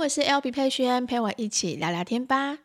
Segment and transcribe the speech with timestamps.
[0.00, 2.58] 我是 LB 佩萱，陪我一起聊聊天吧。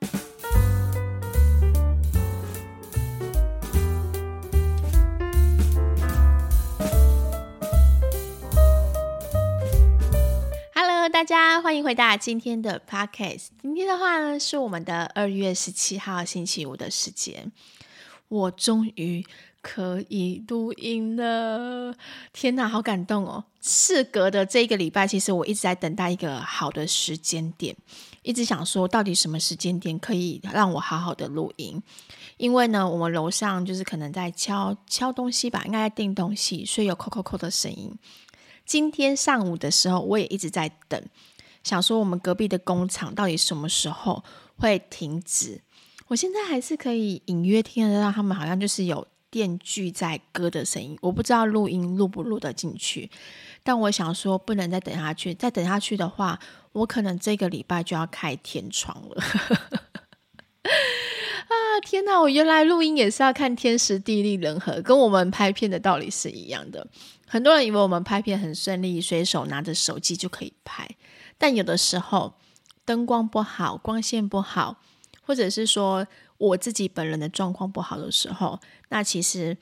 [10.75, 13.47] Hello，大家欢迎回到今天的 Podcast。
[13.63, 17.52] 今天的话呢，是我们的二月十七号星期五的时间，
[18.27, 19.25] 我终于。
[19.64, 21.96] 可以录音了，
[22.34, 23.46] 天哪，好感动哦！
[23.61, 27.73] 事隔的这一个礼拜，其实我一直在等待一个好的时间点，
[28.23, 31.82] 一直想说，到底什么时间点可以让我好好的录音？
[32.36, 37.98] 因为呢，我们楼上就是可能在敲敲东西吧，应该在订东西，所以有扣扣扣的声音。
[38.66, 41.02] 今天上午的时候，我也一直在等，
[41.64, 44.22] 想说我们隔壁的工厂到底什么时候
[44.58, 45.62] 会停止？
[46.09, 49.08] 我现在还是可以隐约听得到他们好像就是有。
[49.34, 53.10] 电锯在割的声音，我不知道录音录不录得进去，
[53.64, 56.40] 但我想说不能再等下去，再等下去的话，
[56.73, 59.23] 我可能这个礼拜就要开天窗了。
[60.62, 62.22] 啊，天哪！
[62.22, 66.86] 我原来录音也是要看天时地利人和，跟我们拍片的道理是一样的。
[67.28, 70.88] 很多人以为我们拍片很顺利，随手拿着手机就可以拍，
[71.39, 72.36] 但有的时候
[72.86, 74.78] 灯光不好，光线不好，
[75.23, 76.06] 或者是说。
[76.47, 79.58] 我自己本人的状况不好的时候，那其实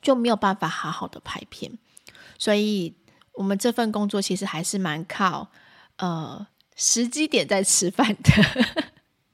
[0.00, 1.76] 就没有办法好好的拍片，
[2.38, 2.94] 所以
[3.32, 5.50] 我们这份工作其实还是蛮靠
[5.96, 8.30] 呃时机点在吃饭的。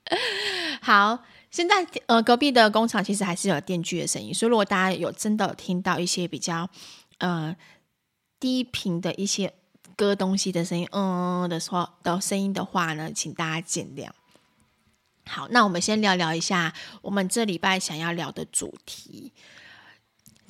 [0.80, 6.68] 好，现在呃隔壁的工厂其实还是有电锯的声音，所以如果大家有真的听到一些比较
[7.18, 7.54] 呃
[8.40, 9.52] 低频的一些
[9.96, 14.08] 割东西的声音，嗯的时候的声音的话呢，请大家见谅。
[15.26, 16.72] 好，那我们先聊聊一下
[17.02, 19.32] 我们这礼拜想要聊的主题。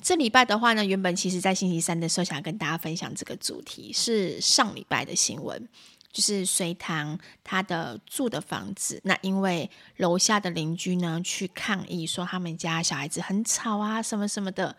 [0.01, 5.67] 这礼拜的话呢，原本其实在星期三的时候想要跟大家分享这个主题，是上礼拜的新闻，
[6.11, 9.67] 就是隋唐他的住的房子，那因为
[9.97, 14.75] 楼下的邻居呢去抗议说他们家小孩子很吵啊，什么什么的，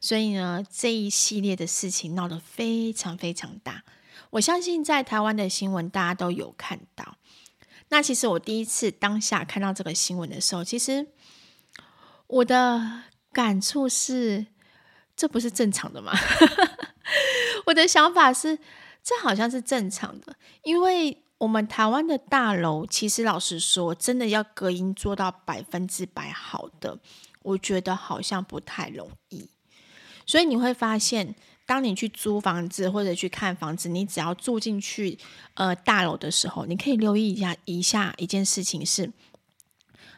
[0.00, 3.84] 所以呢这一系列的事情闹得非常非常大。
[4.30, 7.16] 我相信在台湾的新闻大家都有看到。
[7.88, 11.06] 那其实我第一次当下看到这个新闻的时候，其实
[12.26, 13.02] 我的
[13.32, 14.46] 感触是，
[15.14, 16.12] 这不是正常的吗？
[17.66, 18.58] 我的想法是，
[19.02, 26.98] 这好像是正常的，因为我们台湾的大楼，其实老实说，真的要隔音做到百分之百好的，
[27.42, 29.48] 我觉得好像不太容易，
[30.26, 31.34] 所以你会发现。
[31.66, 35.18] 当你去租房子或者去看房子，你只要住进去
[35.54, 39.10] 呃大楼的时候，你可以留意一下一下一件事情是，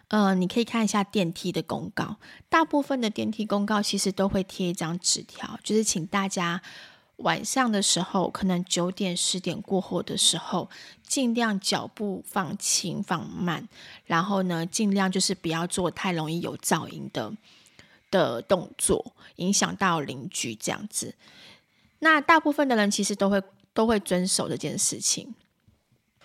[0.09, 2.17] 呃，你可以看一下电梯的公告。
[2.49, 6.61] 大部分的电梯公告其实都会贴一张纸条，就是请大家
[7.19, 10.69] 晚上的时候，可能九点十点过后的时候，
[11.07, 13.69] 尽量脚步放轻放慢，
[14.05, 17.33] 然后呢，尽量就是不要做太容易有噪音的。
[18.11, 21.15] 的动作影响到邻居这样子，
[21.99, 25.35] 那大部分的人其实都会都会遵守这件事情，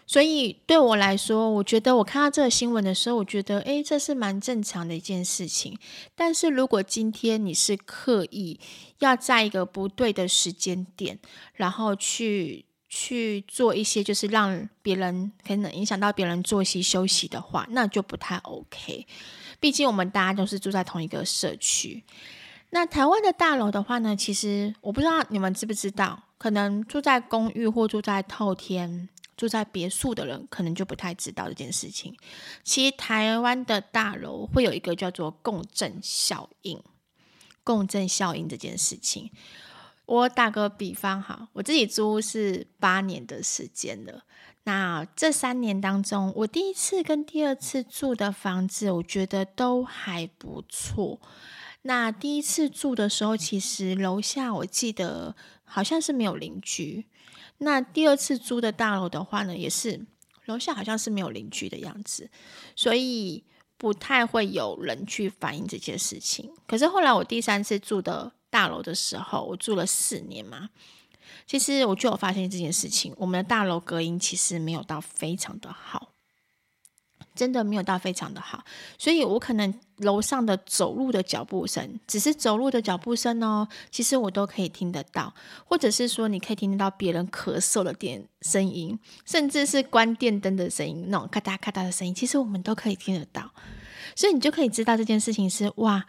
[0.05, 5.77] 所以对我来说，我觉得我看到这个新闻的时候，我觉得诶，这是蛮正常的一件事情。
[6.15, 8.59] 但是如果今天你是刻意
[8.99, 11.17] 要在一个不对的时间点，
[11.53, 19.07] 然后去去做一些就是让别人可能影响到别人作息休息的话，那就不太 OK。
[19.61, 22.03] 毕竟我们大家都是住在同一个社区。
[22.71, 29.07] 那台湾的大楼的话呢，其实我不知道你们知不知道，可能住在公寓或住在透天、
[29.37, 32.17] 住在别墅的人，可能就不太知道这件事情。
[32.63, 36.81] 其实台湾的大楼会有一个叫做共振效应，
[37.63, 39.29] 共振效应这件事情。
[40.11, 44.25] 我打个比方哈，我自己租是八年的时间了。
[44.63, 51.21] 那这三年当中，我第一次跟第二次住的房子，我觉得都还不错。
[51.83, 55.33] 那第一次住的时候，其实楼下我记得
[55.63, 57.05] 好像是没有邻居。
[57.59, 60.05] 那第二次租的大楼的话呢，也是
[60.43, 62.29] 楼下好像是没有邻居的样子，
[62.75, 63.45] 所以
[63.77, 66.51] 不太会有人去反映这件事情。
[66.67, 70.69] 可是后来我第三次住的大楼的时候，我住了四年嘛。
[71.47, 76.09] 其实我就有发现这件事情，我们的大楼隔音其实没有到非常的好，
[77.33, 78.63] 真的没有到非常的好，
[78.97, 85.33] 所以我可能楼上的走路的脚步声，只是走路的脚步声哦，其实我都可以听得到，
[85.65, 93.51] 或者是说你可以听得到别人咳嗽的电声音，甚至是关电灯的声音，那种咔嗒咔嗒的声音，其实我们都可以听得到，
[94.15, 96.05] 所以你就可以知道这件事情是哇，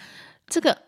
[0.46, 0.82] 这个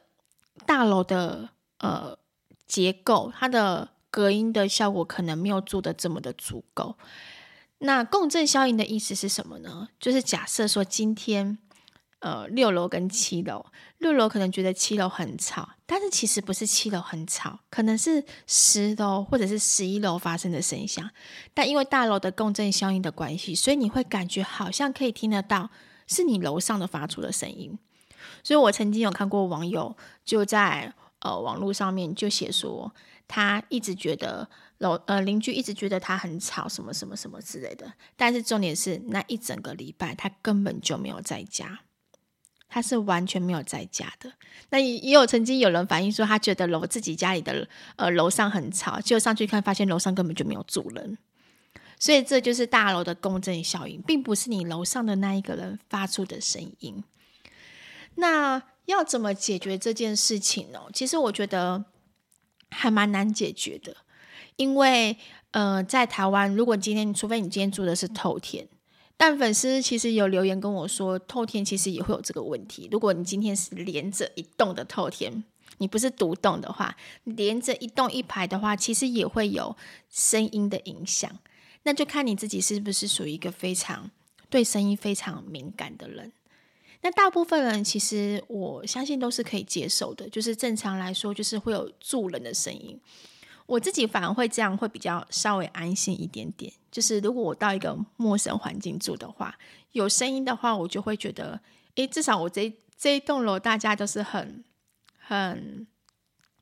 [0.66, 2.18] 大楼的呃
[2.66, 3.90] 结构，它的。
[4.14, 6.94] 隔音的效果可能没有做的这么的足够。
[7.78, 9.88] 那共振效应的意思是什么呢？
[9.98, 11.58] 就是假设说今天，
[12.20, 13.66] 呃，六楼跟七楼，
[13.98, 21.10] 六楼可能觉得七楼很吵，但是其实不是七楼很吵，可能是十楼或者是十一楼发生的声响。
[21.52, 25.70] 但因为大楼的共振效应的关系，所以你会感觉好像可以听得到
[26.06, 27.76] 是你楼上的发出的声音。
[28.44, 32.94] 所以我曾经有看过网友就在呃网络上面就写说，
[33.26, 34.48] 他一直觉得。
[34.78, 37.90] 楼呃，邻居一直觉得他很吵，什么什么什么之类的。
[38.16, 41.78] 但是重点是那一整个礼拜他根本就没有在家，
[42.68, 44.32] 他是完全没有在家的。
[44.70, 51.16] 那也有曾经有人反映说，他觉得楼自己家里的呃楼上很吵，结果上去看发现楼上根本就没有住人。
[51.98, 57.02] 所以这就是大楼的共振效应，并不是你楼上的那一个人发出的声音。
[58.16, 60.80] 那要怎么解决这件事情呢？
[60.92, 61.84] 其实我觉得
[62.70, 63.96] 还蛮难解决的。
[64.56, 65.16] 因为，
[65.50, 68.68] 呃，在台湾，如果今天，除非你今天住的是透天，
[69.16, 72.88] 但粉丝其实有留言跟我说，透天其实也会有这个问题。
[72.92, 75.42] 如果你今天是连着一栋的透天，
[75.78, 79.76] 你不是独栋的话，连着一栋一排的话，其实也会有
[80.08, 81.28] 声音的影响。
[81.82, 84.10] 那就看你自己是不是属于一个非常
[84.48, 86.32] 对声音非常敏感的人。
[87.04, 92.98] 那大部分人其实我相信都是可以接受的，就是正常来说，就是会有住人的声音。
[93.66, 96.72] 我自己反而会这样，会比较稍微安心一点点。
[96.90, 99.58] 就是如果我到一个陌生环境住的话，
[99.92, 101.60] 有声音的话，我就会觉得，
[101.96, 104.64] 诶，至少我这这一栋楼大家都是很
[105.18, 105.86] 很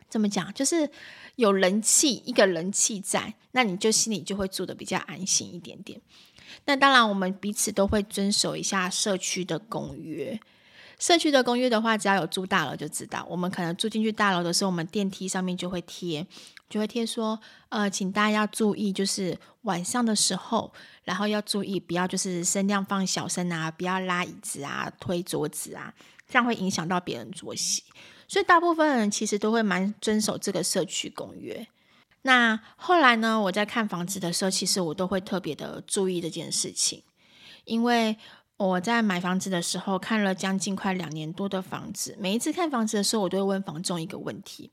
[0.08, 0.90] 怎么讲，就是
[1.36, 6.00] 有人气，一个人气在，那你就心里就会住得比较安心一点点。
[6.64, 10.38] 那当然，我们彼此都会遵守一下社区的公约。
[10.98, 16.26] 社区的公约的话，只要有住大楼就知道，我们可能住进去大楼的时候，我们电梯上面就会贴。
[16.70, 17.38] 就会贴说，
[17.68, 20.72] 呃，请大家要注意，就是晚上的时候，
[21.04, 25.92] 然后要注意，不要就是声量放小声啊，不要拉椅子啊、推桌子啊，
[26.28, 27.82] 这样会影响到别人作息。
[28.26, 31.66] 所以大部分人其实都会蛮遵守这个社区公约。
[32.22, 37.02] 那后来呢，我在看房子的时候，其实我都会特别的注意这件事情，
[37.64, 38.16] 因为
[38.56, 44.70] 我在买房子的时候看了将近快两年多的房子，每一次看房子的时候，我都会问房仲一个问题。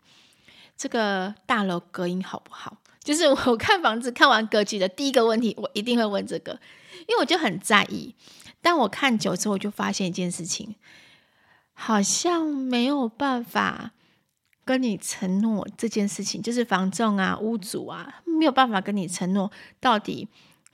[0.78, 2.78] 这个大楼隔音好不好？
[3.04, 6.60] 就是我看房子看完格局的第一个问题，我一定会问这个，
[7.08, 8.14] 因为我就很在意。
[8.62, 10.76] 但我看久之后，我就发现一件事情，
[11.74, 13.92] 好像没有办法
[14.70, 20.28] 跟你承诺这件事情，就是房仲啊、屋主啊，没有办法跟你承诺到底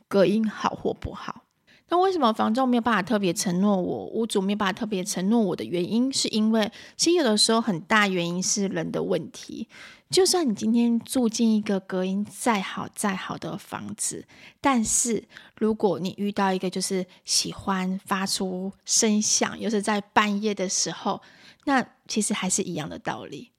[0.09, 1.43] 隔音好或不好。
[1.87, 9.69] 那为什么房仲没有办法特别承诺我，屋主没有办法特别承诺我的原因，是因为其实有的时候很大原因是人的问题。
[10.09, 14.27] 就算你今天住进一个隔音再好再好的房子，
[14.59, 15.23] 但是
[15.57, 21.21] 如果你遇到一个就是喜欢发出声响，又是在半夜的时候，
[21.63, 23.51] 那其实还是一样的道理。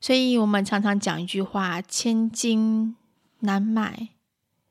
[0.00, 2.96] 所以我们常常讲一句话：千金
[3.40, 4.08] 难买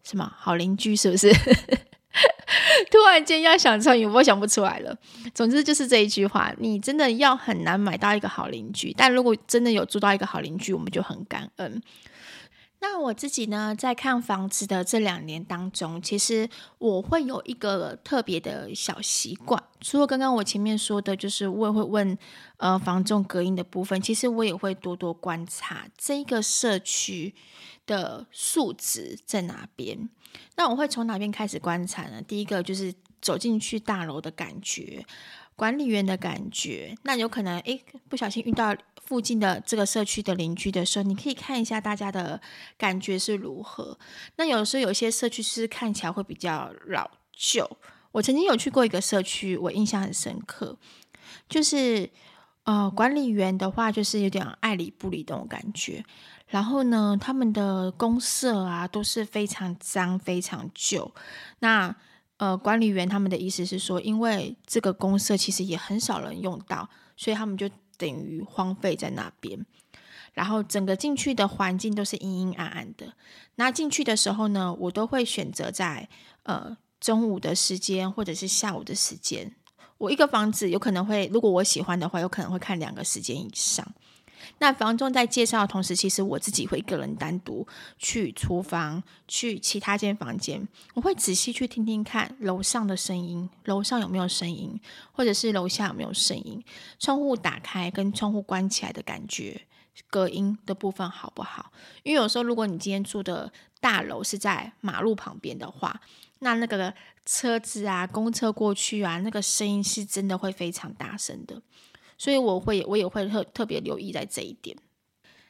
[0.04, 1.32] 什么好邻居，是不是？
[2.92, 4.96] 突然间要想成语，我想不出来了。
[5.34, 11.82] 总之就是这一句话，你真的要很难买到一个好邻居，但如果真的有住到一个好邻居，我们就很感恩。
[12.88, 16.48] 那我自己呢，在看房子的这两年当中，其实
[16.78, 22.16] 我会有一个特别的小习惯，除了刚刚我前面说的，就是我也会问
[22.58, 27.34] 呃房仲隔音的部分，其实我也会多多观察这个社区
[27.88, 30.08] 的数值在哪边。
[30.56, 32.22] 那我会从哪边开始观察呢？
[32.22, 35.04] 第一个就是走进去大楼的感觉，
[35.56, 36.96] 管理员的感觉。
[37.04, 42.42] 那有可能诶，不小心遇到附近的这个社区的邻居的时候，你可以看一下大家的
[42.78, 43.98] 感觉是如何。
[44.38, 47.78] 那有时候有些社区是看起来会比较老旧。
[48.12, 50.78] 我曾经有去过一个社区，我印象很深刻，
[51.50, 52.10] 就是
[52.64, 56.04] 呃，管理员的话就是有点爱理不理那种感觉。
[56.48, 61.14] 然后呢，他们的公社啊都是非常脏、非常旧。
[61.60, 61.96] 那
[62.38, 69.66] 呃，管理员他们的意思是说，因为这个公社其实也很少人用到，所以他们就等于荒废在那边。
[70.34, 73.14] 然后整个进去的环境都是阴阴暗暗的。
[73.56, 76.10] 那进去的时候呢，我都会选择在
[76.44, 79.56] 呃中午的时间或者是下午的时间。
[79.98, 83.90] 我一个房子有可能会，如果我喜欢的话，有可能会看两个时间以上。
[84.60, 94.80] 那房仲在介绍的同时，其实我自己会一个人单独去厨房，去其他间房间，我会仔细去听听看楼上的声音，楼上有没有声音，
[95.12, 96.64] 或者是楼下有没有声音，
[97.00, 99.62] 窗户打开跟窗户关起来的感觉，
[100.10, 101.72] 隔音的部分好不好？
[102.04, 106.02] 因为有时候如果你今天住的大楼是在马路旁边的话，
[106.40, 106.94] 那那个
[107.26, 111.62] 车子啊，公车过去啊，那个声音是真的会非常大声的，
[112.18, 114.76] 所以我会我也会特特别留意在这一点。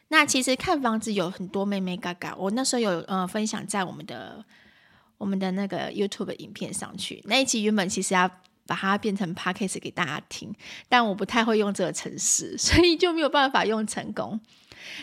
[0.10, 4.45] 那其实看房子有很多妹妹嘎嘎，我那时候有呃分享在我们的
[5.17, 7.22] 我们的那个 YouTube 影片上去。
[7.25, 8.29] 那一集原本其实要
[8.67, 10.53] 把它变成 Podcast 给大家听，
[10.88, 14.39] 但我不太会用这个程式， 所以就没有办法用成功。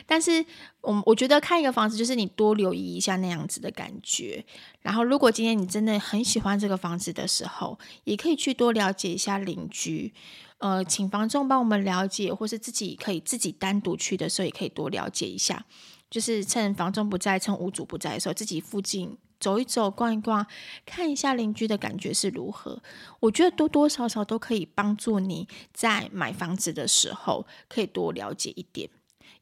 [0.07, 0.45] 但是
[0.81, 4.45] 我我觉得看一个房子，就是你多留意一下那样子的感觉。
[4.81, 10.15] 然后，如果今天你真的很喜欢这个房子的时候，也可以去多了解一下邻居。
[10.63, 15.67] 呃，请房仲帮我们了解，或是自己可以自己单独去的时候，也可以多了解一下。
[16.09, 20.47] 就是趁房仲不在、趁屋主不在的时候，自己附近走一走、逛一逛，
[20.87, 22.81] 看一下邻居的感觉是如何。
[23.19, 28.89] 我觉得多多少少都可以帮助你在买房子的时候，可以多了解一点。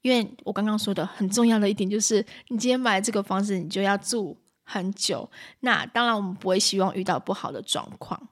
[0.01, 5.29] 因为我刚刚说的很重要的一点就是，你今天买这个房子，你就要住很久。
[5.61, 8.29] 那当然，我们不会希望遇到不好的状况。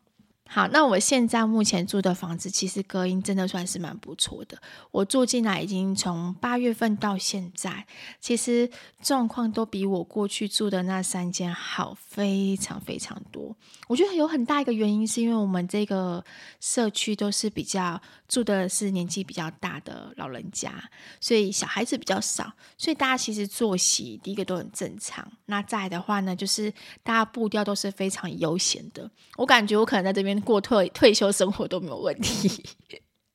[0.50, 4.56] 好，那我现在目前住的房子其实隔音真的算是蛮不错的。
[4.90, 7.86] 我住进来已经从八月份到现在，
[8.18, 8.70] 其实
[9.02, 13.54] 状况都比我过去住的那三间好非常非常多。
[13.88, 16.24] 我觉得有很大一个原因是因为我们这个
[16.60, 20.72] 社区都是比较住的是年纪比较大的老人家，
[21.20, 25.30] 所以小孩子比较少，所以大家其实作息第一个都很正常。
[25.44, 29.10] 那再的话呢，就是大家步调都是非常悠闲的。
[29.36, 30.37] 我感觉我可能在这边。
[30.40, 32.64] 过退退休生活都没有问题。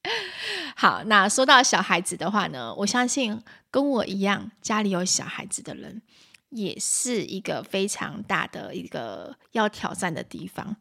[0.76, 3.42] 好，那说到小孩子的话呢，我相信
[3.72, 6.02] 跟我一样家里有小孩子的人，
[6.50, 10.76] 也是一个非常大的一个要挑战的地方。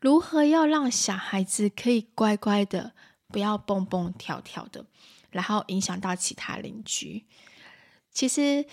[0.00, 2.92] 如何要让小孩子可以乖乖的，
[3.28, 4.86] 不要蹦蹦跳跳的，
[5.30, 7.24] 然后影响到其他邻居？
[8.10, 8.64] 其实，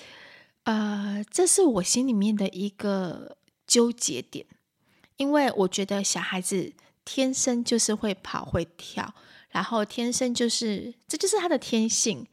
[0.64, 4.46] 呃，这是我心里面的一个纠结点，
[5.18, 6.74] 因为我觉得小孩子。
[7.06, 9.14] 天生就是会跑会跳，
[9.50, 12.26] 然后天生就是，这就是他的天性。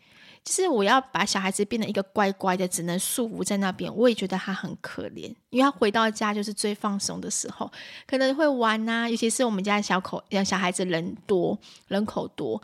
[0.45, 7.69] 就是我要把小孩子变成一个乖乖的，只能束缚在那边，我也觉得他很可怜，因为他回到家就是最放松的时候，
[8.07, 11.59] 可能会玩呐、啊，尤其是我们家小口小孩子人多，
[11.89, 12.63] 人口多，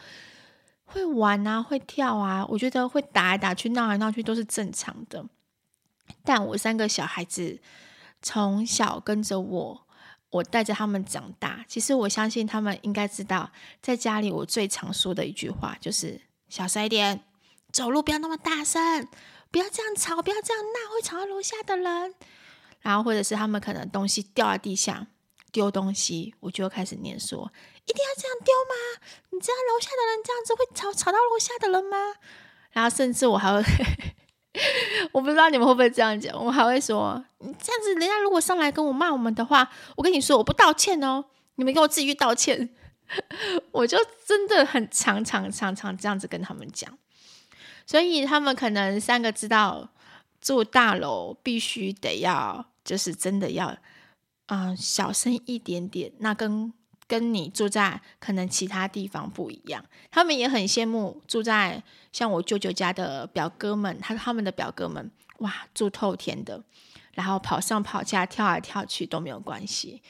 [0.84, 5.26] 会玩啊，会跳啊，我觉得会打来打去、闹来闹去都是正常的。
[6.22, 7.58] 但我三个小孩子
[8.22, 9.85] 从小跟着我。
[10.30, 17.24] 我带着他们长大，其实我相信他们应该知道，在家里我最常说的一句话就是“小声一点，
[17.72, 19.08] 走路不要那么大声，
[19.50, 22.14] 不要这样吵，不要这样闹，会吵到楼下的人。”
[22.82, 25.06] 然后或者是他们可能东西掉在地下，
[25.50, 27.50] 丢东西，我就开始念说
[27.86, 29.06] ：“一定要这样丢吗？
[29.30, 31.96] 你知道楼下的人这样子会吵吵到楼下的人吗？”
[32.72, 33.62] 然后甚至我还会。
[35.12, 41.24] 我不知道你们会不会这样讲，我还会说，这样子，人家如果上来跟我骂我们的话，我跟你说，我不道歉哦，
[41.56, 42.70] 你们给我自己去道歉。
[43.70, 46.98] 我就真的很常常常常这样子跟他们讲，
[47.86, 49.90] 所以他们可能三个知道
[50.40, 53.76] 住大楼必须得要，就是真的要，
[54.46, 56.72] 嗯、呃，小声一点点，那跟。
[57.08, 61.82] 跟你住在可能其他地方不一样，他们也很羡慕住在
[62.12, 66.62] 像我舅舅家的表哥们，他他们的表哥们，哇，住透天的，
[67.12, 70.02] 然后跑上跑下，跳来跳去都没有关系。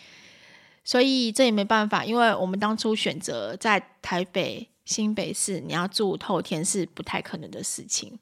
[0.84, 8.18] 所以这也没办法，因为我们当初选择在台北新北市，你要住透天是不太可能的事情。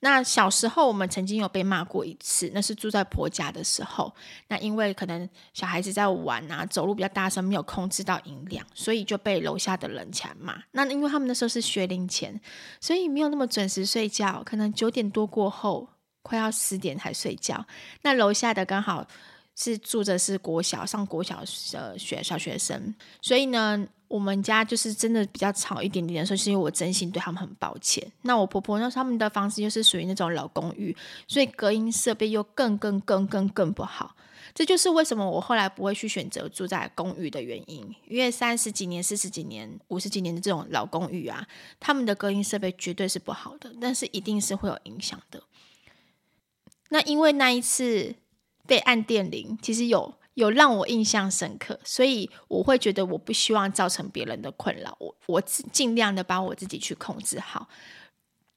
[0.00, 4.14] 那小时候我们曾经有被骂过一次，那是住在婆家的时候。
[4.46, 10.62] 那因为可能小孩子在玩啊，走路比较大声，没有控制到音量，所以就被楼下的人起来骂。
[10.70, 12.40] 那因为他们那时候是学龄前，
[12.80, 15.88] 所以没有那么准时睡觉，可能九点多过后，
[16.22, 17.66] 快要十点才睡觉。
[18.02, 19.04] 那楼下的刚好
[19.56, 23.86] 是住着是国小，上国小的学小学生，所以呢。
[24.08, 28.10] 我们家就是真的比较吵一点点的时候，是因为我真心对他们很抱歉。
[28.22, 30.96] 那我婆婆那，他们的房子又是属于那种老公寓，
[31.26, 34.16] 所以隔音设备又更更更更更不好。
[34.54, 37.94] 这就是为什么我后来不会去选择住在公寓的原因。
[38.08, 41.46] 因为三十几年、四十几年、五十几年的这种老公寓啊，
[41.78, 45.42] 他们的隔音设备绝对是不好的，但是一定是会有影响的。
[46.88, 48.14] 那因为那一次
[48.66, 50.14] 被按电铃，其实有。
[50.38, 57.68] 有让我印象深刻，所以我会觉得我不希望造成别人的困扰，我我尽量的把我自己去控制好。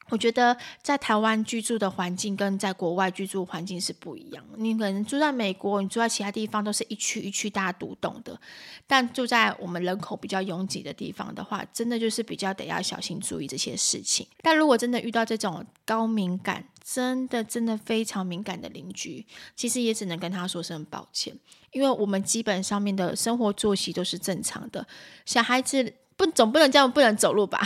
[0.10, 4.46] 我觉得在台湾居住的环境跟在国外居住环境是不一样。
[4.58, 8.40] 你可能住在美国，你住在其他地方都是一区一区大家独栋的，
[8.86, 14.28] 但住在我们人口比较拥挤的地方的话，真的就是比较得要小心注意这些事情。
[14.44, 21.40] 但如果真的遇到这种高敏感，真的真的非常敏感的邻居，其实也只能跟他说声抱歉，
[21.72, 24.88] 因为我们基本上面的生活作息都是正常的，
[25.26, 25.94] 小孩子。
[26.18, 27.60] 不，总不能这样，不能走路吧？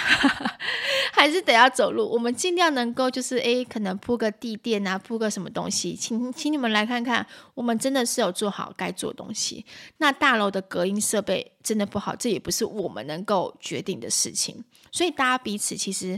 [1.12, 2.08] 还是得要走路。
[2.08, 9.66] 我们尽量能够，就是诶，可能铺个地垫啊，铺个什么东西，请请你们来看看，我们真的是有做好该做东西。
[9.98, 14.64] 那大楼的隔音设备真的不好，这也不是我们能够决定的事情。
[14.90, 16.18] 所以大家彼此其实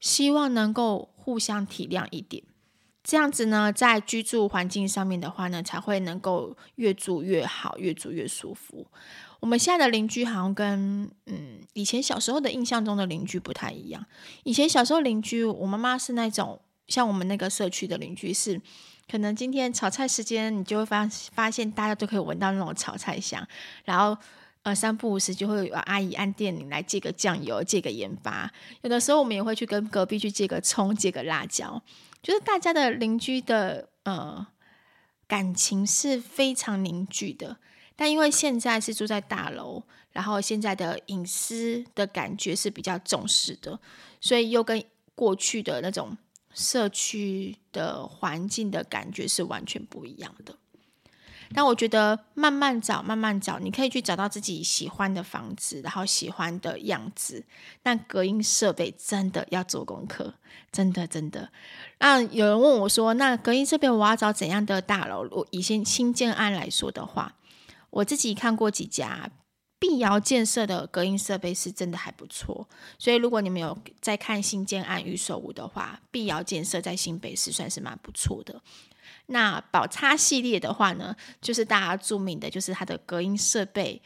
[0.00, 2.42] 希望能够互相体谅一点，
[3.08, 8.86] 这样子呢，在居住环境上面的话呢，才会能够越住越好，越住越舒服。
[9.40, 14.04] 我们现在的邻居好像跟嗯以前小时候的印象中的邻居不太一样。
[14.44, 18.60] 以前小时候邻居，我妈妈是那种像我们那个社区的邻居是，
[19.10, 23.42] 可能今天炒菜时间，你就会发发现大家都可以闻到那种炒菜香，
[23.86, 24.14] 然后
[24.64, 28.52] 呃三不五时就会有阿姨按电铃来借个酱油、借个盐巴。
[28.82, 31.82] 有的时候我们也会去跟隔壁去借个葱、借个辣椒，
[32.22, 34.46] 就是大家的邻居的呃
[35.26, 37.58] 感情是非常凝聚的。
[37.96, 39.82] 但因为现在是住在大楼，
[40.12, 43.80] 然后现在的隐私的感觉是比较重视的，
[44.20, 44.82] 所以又跟
[45.16, 46.16] 过去的那种
[46.54, 50.56] 社区的环境的感觉是完全不一样的。
[51.54, 57.44] 但我觉得慢慢找，慢慢找，你可以去找到自己喜欢的房子，然后喜欢的样子。
[57.82, 60.34] 但隔音设备真的要做功课，
[60.70, 61.50] 真的真的。
[61.98, 67.34] 那有人问我说：“那隔音设备我要找怎样的大楼？”我以新新建案来说的话。
[67.90, 69.30] 我自己看过几家
[69.78, 78.60] 碧瑶建设的隔音设备是真的还不错，所以如果你们有在看新建案预售屋的话，碧瑶建设在新北市算是蛮不错的。
[79.26, 84.02] 那宝叉系列的话呢，就是大家著名的，就是它的隔音设备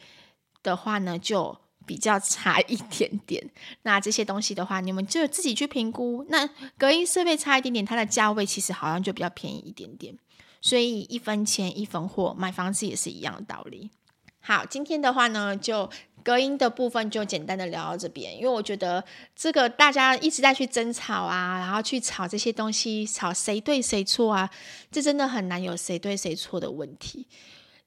[0.61, 3.49] 的话呢，就比较差一点点。
[3.83, 6.25] 那这些东西的话，你们就自己去评估。
[6.29, 10.17] 那隔音设备差一点点，它的价位其实好像就比较便宜一点点。
[10.61, 13.91] 所以一分钱一分货，买房子也是一样的道理。
[14.39, 15.89] 好，今天的话呢，就
[16.23, 19.03] 隔音的部分就简单的聊到这边，因为我觉得
[19.35, 24.49] 这个大家一直在去争吵啊，然后去吵这些东西，吵谁对谁错啊，
[24.91, 27.27] 这真的很难有谁对谁错的问题。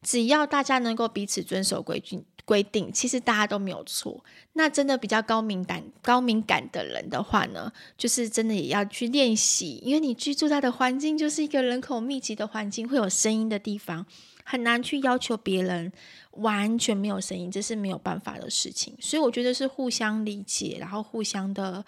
[0.06, 2.22] 只要大家能够彼此遵守规矩。
[2.46, 14.06] 规定其实大家都没有错，那真的比较高敏感、高敏感的人的话呢，就是真的也要去练习，因为你居住在的环境就是一个人口密集的环境，会有声音的地方，
[14.44, 15.92] 很难去要求别人
[16.34, 18.94] 完全没有声音，这是没有办法的事情。
[19.00, 21.84] 所以我觉得是互相理解，然后互相的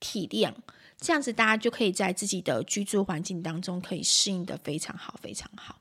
[0.00, 0.52] 体谅，
[0.98, 5.79] 这样子大家就可以在自己的居住环境当中可以适应的非常好，非常好。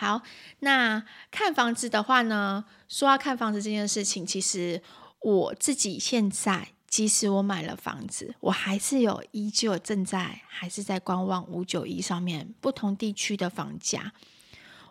[0.00, 0.22] 好，
[0.60, 4.80] 那看房子的话呢，说要看房子这件事情，其实
[5.22, 14.12] 我自己现在，即使我买了房子，我还是有依旧正在还是在观望五九一上面不同地区的房价。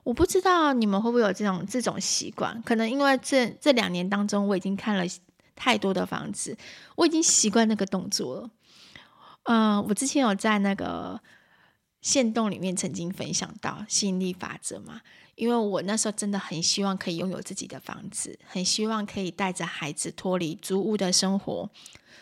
[0.04, 5.06] 我不知道你们会不会有这种这种习惯，可能因为这这两年当中，我已经看了
[5.56, 6.58] 太多的房子，
[6.98, 8.50] 我已经习惯那个动作了。
[9.43, 11.22] 嗯、我之前有在那个。
[12.08, 15.02] 限动里面曾经分享到吸引力法则嘛，
[15.36, 21.70] 因为我那时候真的很希望可以拥有自己的房子，很希望可以带着孩子脱离租屋的生活，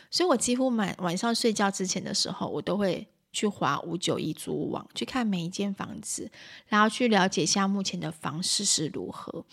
[0.09, 6.31] 所以我几乎晚晚上睡觉之前的时候，我都会去划五九一租屋网，去看每一间房子，
[6.67, 9.45] 然后去了解一下目前的房市是如何，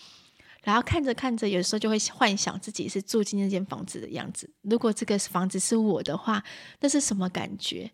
[0.63, 4.49] 然后看着看着，有时候就会幻想自己是住进那间房子的样子。
[4.63, 6.43] 如果这个房子是我的话，
[6.79, 7.91] 那是什么感觉？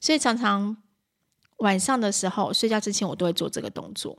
[0.00, 0.74] 所以常常。
[1.62, 4.18] 晚上的时候睡觉之前，我都会做这个动作，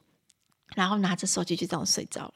[0.75, 2.33] 然后拿着手机就这样睡着了。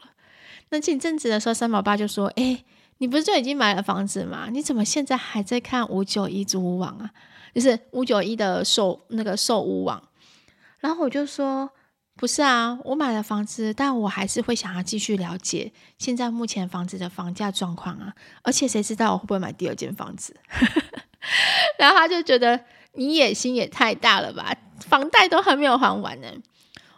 [0.70, 2.64] 那前阵子的时候，三宝爸就说：“哎，
[2.98, 4.50] 你不是就已经买了房子吗？
[4.52, 7.10] 你怎么现在还在看五九一租屋网啊？
[7.56, 10.04] 就是五九一的售那个售屋网。”
[10.80, 11.72] 然后我就说
[12.18, 18.14] ：“不是啊，我买了房子，但我还是会想要继续了解现在目前房子的房价状况啊。
[18.44, 20.36] 而且谁知道我会不会买第二间房子？”
[21.80, 22.66] 然后他就觉得。
[23.00, 24.58] 你野心也太大了吧！
[24.82, 26.28] 房贷都还没有还完呢。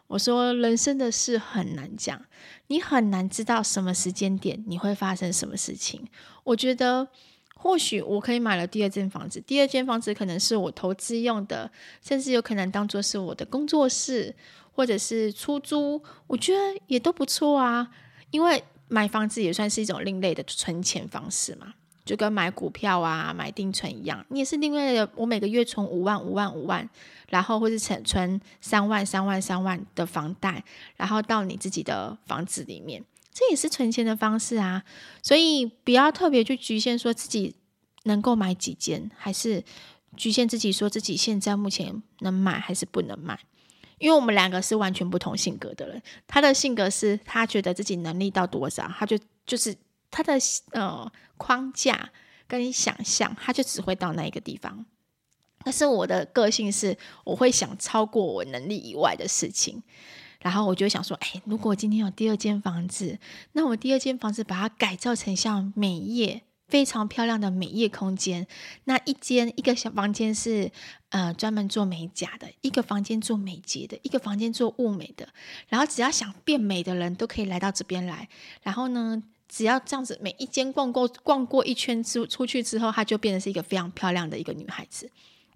[0.08, 2.20] 我说，人生的事很难讲，
[2.68, 6.08] 你很难知道什么时间点你会发生什么事情。
[6.44, 7.08] 我觉得，
[7.56, 14.36] 或许我可以买了第二间房子，第二间房子可能是我投资用的，甚至有可能当做是我的工作室，
[14.72, 16.02] 或者是出租。
[16.26, 17.90] 我觉得也都不错啊，
[18.32, 21.76] 因为买房子也算是一种另类的存钱方式嘛。
[22.06, 25.08] 就跟买股票啊、买定存一样，你也是另外的。
[25.14, 26.90] 我每个月存五万、五万、五万，
[27.30, 30.64] 然后或是存存三万、三万、三万的房贷，
[30.96, 34.84] 然后到你自己的房子里面，这也是存钱的方式啊。
[35.24, 37.56] 所以不要特别去局限说自己
[38.04, 39.64] 能够买几间，还是
[40.18, 43.40] 局限自己说自己现在目前能买还是不能买。
[44.00, 49.76] 因为我们两个是完全不同性格的人，他的性格是他觉得自己能力到多少，他就就是
[50.10, 50.40] 他的
[50.72, 52.10] 呃框架
[52.48, 54.86] 跟想象，他就只会到那一个地方。
[55.64, 59.82] 但是我的个性是，我会想超过我能力以外的事情，
[60.42, 63.20] 然后我就想说，哎，如果我今天有第二间房子，
[63.54, 66.44] 那我第二间房子把它改造成像美业。
[66.70, 68.46] 非常漂亮的美业空间，
[68.84, 70.72] 那一间一个小房间是
[71.10, 75.28] 呃专门做美甲的，一个房间做美睫的，一个房间做物美的。
[75.68, 78.30] 然后只要想变美的人都可以来到这边来。
[78.62, 85.10] 然后呢，只要这样子每一间逛过逛过一圈出出去之后，她就变成是一个非常漂亮的一个女孩子。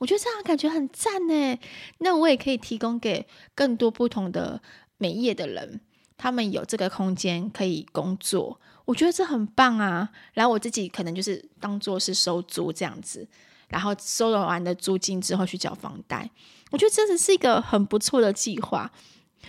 [0.04, 1.58] 我觉得这样感觉很赞呢。
[2.00, 4.62] 那我也可以提供给更多不同的
[4.98, 5.80] 美业的人，
[6.18, 8.60] 他们有这个空间可以工作。
[8.84, 13.26] 我觉得这很棒啊，然后我自己可能就是当做是收租这样子，
[13.70, 16.30] 然后收了完的租金之后去缴房贷，
[16.72, 18.92] 我觉得这是一个很不错的计划，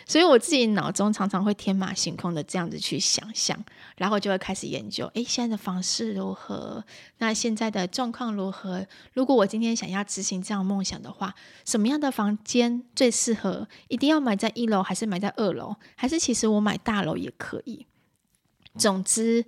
[0.06, 3.58] 所以我自己脑中常常会天马行空的这样子去想象，
[3.96, 6.84] 然后就会开始研究，诶，现在的房市如何？
[7.18, 8.86] 那现在的状况如何？
[9.12, 13.66] 如果我今天想要执行这样梦想的话，什么样的房间最适合？
[13.88, 15.76] 一定要买在一楼，还是买在二楼？
[15.96, 17.86] 还是其实我买大楼也可以？
[18.76, 19.44] 总之，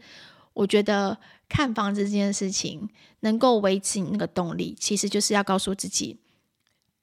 [0.54, 2.88] 我觉得看房子这件事情
[3.20, 6.18] 能够维持你那个动力，其实就是要告诉自己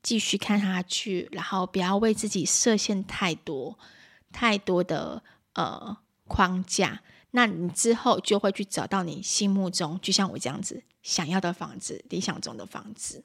[0.03, 3.79] 继续看下去，然后不要为自己设限太多
[4.31, 7.01] 太多的呃框架。
[7.31, 13.23] 那你之后就会去找到你心目中，就像我这样子想要的房子，理想中的房子。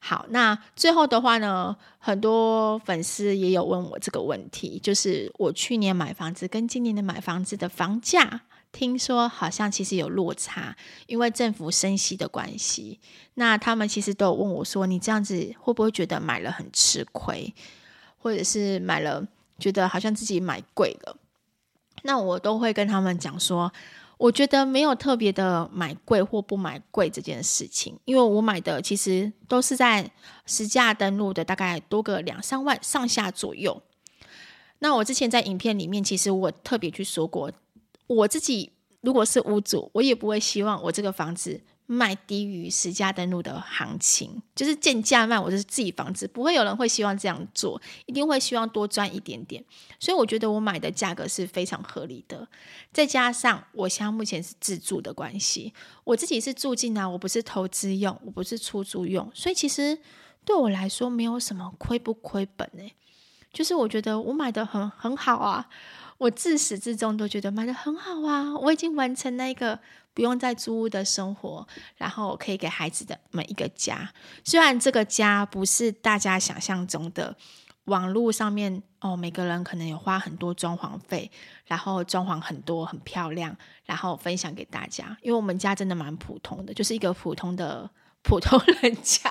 [0.00, 8.42] 好，那最后的话呢，很多粉丝也有问我这个问题，就是我去年买房子跟今年的买房子的房价，
[8.76, 13.00] 听说好像其实有落差，因为政府升息的关系。
[13.34, 17.54] 那他们其实都有问我说，你这样子会不会觉得买了很吃亏，
[18.18, 19.26] 或者是买了
[19.58, 21.16] 觉得好像自己买贵了？
[22.02, 23.72] 那我都会跟他们讲说。
[24.18, 30.10] 我觉得没有特别的买贵或不买贵这件事情，因为我买的其实都是在
[30.46, 33.82] 实价登录的，大概多个两三万上下左右。
[34.78, 37.52] 那我之前在影片里面，其实我特别去说过，
[38.06, 41.62] 我自己如果是屋主，我也不会希望我这个房子。
[41.88, 49.64] 卖低于实价登录的行情，就是贱价卖我是自己房子，不会有人会希望这样做，一定会希望多赚一点点。
[50.00, 52.48] 所以我觉得我买的价格是非常合理的，
[52.92, 59.96] 再加上我现在目前是自住的关系，我自己是住进来，我不是投资用，我不是出租用，所以其实
[60.44, 62.96] 对我来说没有什么亏不亏本诶，
[63.52, 65.68] 就是我觉得我买的很很好啊，
[66.18, 69.78] 我自始至终都觉得买的很好啊，我已经完成那个。
[70.16, 74.10] 不用再租屋的生活，然后可以给孩子的每一个家。
[74.42, 77.36] 虽然这个家不是大家想象中的，
[77.84, 81.30] 网络上面哦，每个人可能有花很多装潢费，
[81.66, 85.14] 然后装潢很多很漂亮，然后分享给大家。
[85.20, 87.90] 因为我们家真的蛮普通的，就是一个普通的
[88.22, 89.30] 普通人家，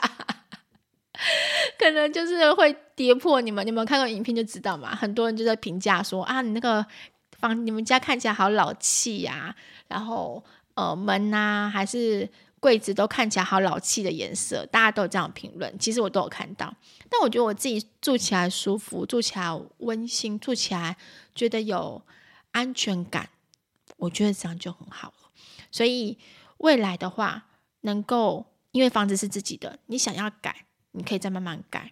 [1.80, 3.66] 可能就是会跌破你们。
[3.66, 6.86] 你们看过影片就知道嘛，很多人就在评价说啊，你那个
[7.40, 9.56] 房，你们家看起来好老气呀，
[9.88, 10.44] 然后。
[10.76, 15.74] 呃，门呐、还是柜子都看起来好老气的颜色，大家都有这样评论。
[15.80, 16.76] 其实我都有看到，
[17.10, 20.98] 但我觉得我自己住起来舒服，住起来温馨，住起来
[21.34, 22.02] 觉得有
[22.52, 23.30] 安全感，
[23.96, 25.30] 我觉得这样就很好了。
[25.72, 26.18] 所以
[26.58, 27.46] 未来的话，
[27.80, 30.65] 能够因为房子是自己的，你想要改，
[30.96, 31.92] 你可以再慢慢改。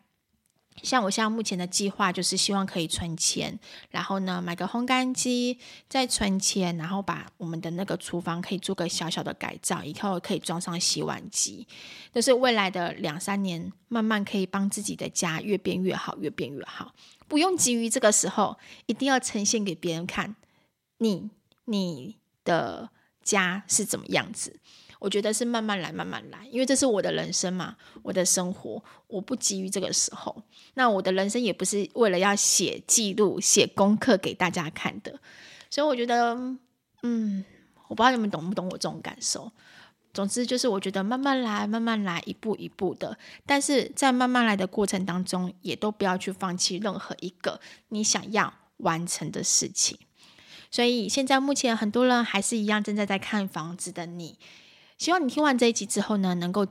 [0.81, 3.59] 像我现在目前的计划就是希望可以存钱，
[3.91, 11.67] 然后呢买个烘干机，再存钱，然后把我们的那个厨房可以做个小小的改造，以后可以装上洗碗机。
[12.11, 16.95] 就是未来的两三年，慢慢可以帮自己的家越变越好，越变越好。
[17.27, 20.35] 不用急于这个时候，一定要呈现给别人看，
[20.97, 21.29] 你
[21.65, 22.89] 你的
[23.21, 24.59] 家是怎么样子。
[25.03, 30.41] 我觉得是慢慢来，慢慢来，因为这是我的人生嘛，我的生活，我不急于这个时候。
[30.75, 35.19] 那我的人生也不是为了要写记录、写功课给大家看的，
[35.69, 36.33] 所以我觉得，
[37.01, 37.43] 嗯，
[37.89, 39.51] 我不知道你们懂不懂我这种感受。
[40.13, 43.17] 总之就是，我觉得慢慢来，慢慢来，一步一步的。
[43.45, 49.97] 但是在慢慢来的过程当中，也都不要去放弃任何一个你想要完成的事情。
[50.71, 54.39] 所以现在目前很多人还是一样正在在看房子的你。
[54.97, 56.67] 希望你听完这一集之后呢，能够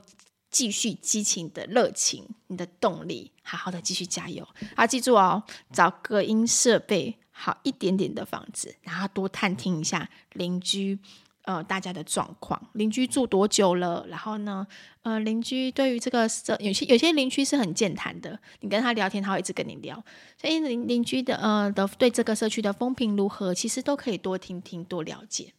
[0.49, 4.47] 继续激起你的热情、你的动力，好好的继续加油。
[4.75, 10.99] 好，记住哦，找隔音设备好一点点的房子，然后多探听一下邻居。
[11.45, 14.05] 呃，大家的状况，邻居住多久了？
[14.07, 14.65] 然后呢，
[15.01, 20.01] 呃，邻居对于这个社有些有些邻居是很健谈的，你跟他聊天，他会一直跟你聊。
[20.39, 25.51] 所以邻邻居的呃的对这个社区的风评如何，其实都可以多听听，多了解。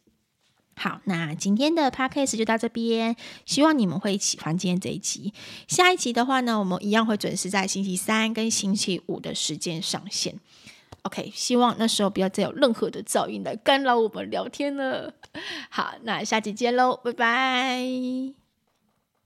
[0.77, 5.33] 好，那今天的 podcast 就到这边，希望你们会喜欢今天这一集。
[5.67, 10.39] 下一集的话呢，我们一样会准时在星期三跟星期五的时间上线。
[11.03, 15.13] OK，希望那时候不要再有任何的噪音来干扰我们聊天了。
[15.69, 18.44] 好，那下期见喽，拜拜。